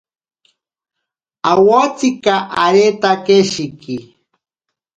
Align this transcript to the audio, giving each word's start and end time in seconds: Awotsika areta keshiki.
Awotsika 1.51 2.33
areta 2.63 3.11
keshiki. 3.25 3.95